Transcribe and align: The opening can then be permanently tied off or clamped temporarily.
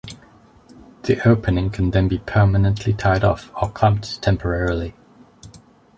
The 1.03 1.21
opening 1.29 1.69
can 1.69 1.91
then 1.91 2.07
be 2.07 2.17
permanently 2.17 2.91
tied 2.91 3.23
off 3.23 3.51
or 3.61 3.69
clamped 3.71 4.19
temporarily. 4.19 4.95